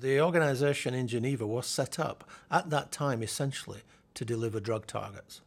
[0.00, 3.82] The organization in Geneva was set up at that time essentially
[4.14, 5.42] to deliver drug targets.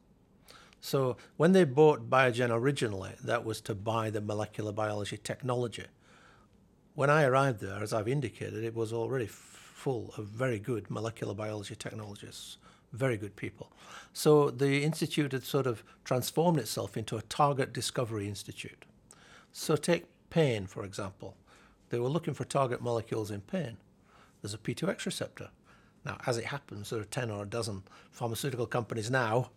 [0.79, 5.85] So when they bought Biogen originally, that was to buy the molecular biology technology.
[6.93, 11.33] When I arrived there, as I've indicated, it was already full of very good molecular
[11.33, 12.57] biology technologists,
[12.91, 13.71] very good people.
[14.11, 18.85] So the institute had sort of transformed itself into a target discovery institute.
[19.51, 21.37] So take pain, for example.
[21.89, 23.77] They were looking for target molecules in pain.
[24.43, 25.49] There's a P2X receptor.
[26.05, 29.51] Now, as it happens, there are 10 or a dozen pharmaceutical companies now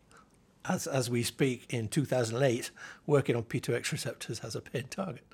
[0.65, 2.71] as, as we speak in 2008,
[3.05, 5.25] working on P2X receptors as a pain target.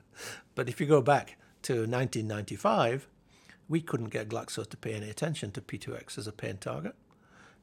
[0.54, 3.08] But if you go back to 1995,
[3.68, 6.94] we couldn't get Glaxo to pay any attention to P2X as a pain target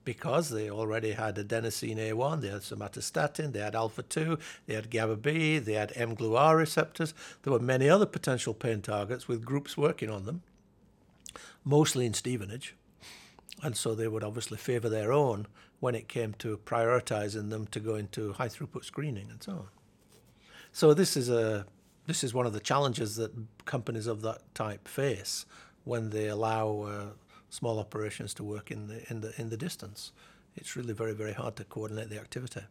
[0.06, 4.90] because they already had adenosine A1, they had somatostatin, they had alpha 2, they had
[4.90, 7.14] GABA B, they had mGlu-R receptors.
[7.44, 10.42] There were many other potential pain targets with groups working on them,
[11.64, 12.76] mostly in Stevenage.
[13.62, 15.48] And so they would obviously favour their own
[15.80, 19.68] when it came to prioritising them to go into high throughput screening and so on.
[20.72, 21.66] So this is a
[22.06, 23.32] this is one of the challenges that
[23.66, 25.46] companies of that type face
[25.84, 27.06] when they allow uh,
[27.50, 30.12] small operations to work in the in the in the distance.
[30.56, 32.62] It's really very very hard to coordinate the activity.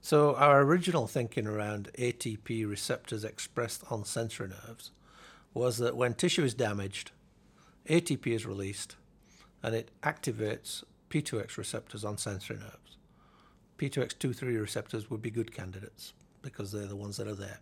[0.00, 4.92] So our original thinking around ATP receptors expressed on sensory nerves
[5.52, 7.10] was that when tissue is damaged,
[7.88, 8.96] ATP is released
[9.62, 12.96] and it activates P2X receptors on sensory nerves.
[13.78, 16.12] P2X23 receptors would be good candidates
[16.42, 17.60] because they're the ones that are there.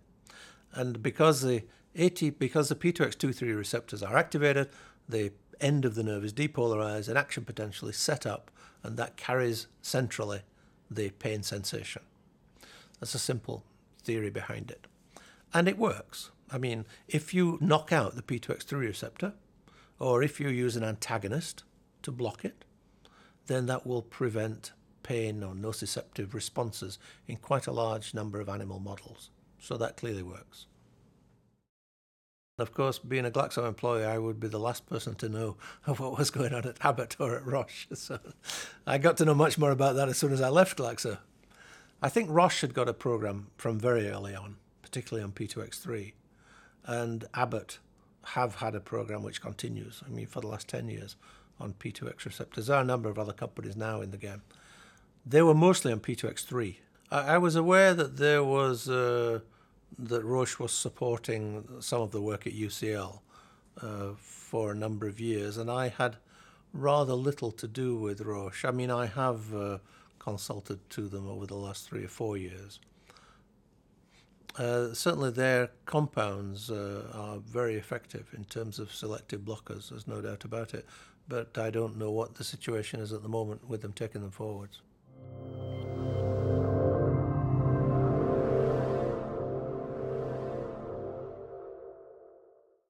[0.72, 1.64] And because the
[1.98, 4.68] AT, because the P2X23 receptors are activated,
[5.08, 8.50] the end of the nerve is depolarized, and action potential is set up,
[8.82, 10.40] and that carries centrally
[10.90, 12.02] the pain sensation.
[13.00, 13.64] That's a simple
[14.02, 14.86] theory behind it.
[15.52, 16.30] And it works.
[16.50, 19.32] I mean, if you knock out the P2X3 receptor,
[19.98, 21.64] or if you use an antagonist
[22.02, 22.64] to block it,
[23.46, 24.72] then that will prevent
[25.02, 29.30] pain or nociceptive responses in quite a large number of animal models.
[29.58, 30.66] So that clearly works.
[32.56, 35.56] Of course, being a Glaxo employee, I would be the last person to know
[35.86, 37.88] of what was going on at Abbott or at Roche.
[37.94, 38.18] So
[38.86, 41.18] I got to know much more about that as soon as I left Glaxo.
[42.02, 46.12] I think Roche had got a program from very early on, particularly on P2X3,
[46.84, 47.78] and Abbott
[48.28, 51.16] have had a program which continues, I mean, for the last 10 years
[51.60, 52.66] on P2X receptors.
[52.66, 54.42] There are a number of other companies now in the game.
[55.26, 56.76] They were mostly on P2X3.
[57.10, 59.40] I, I was aware that there was uh,
[59.98, 63.20] that Roche was supporting some of the work at UCL
[63.80, 66.16] uh, for a number of years, and I had
[66.72, 68.64] rather little to do with Roche.
[68.64, 69.78] I mean, I have uh,
[70.18, 72.80] consulted to them over the last three or four years.
[74.56, 80.20] Uh, certainly, their compounds uh, are very effective in terms of selective blockers, there's no
[80.20, 80.86] doubt about it
[81.28, 84.30] but I don't know what the situation is at the moment with them taking them
[84.30, 84.80] forwards.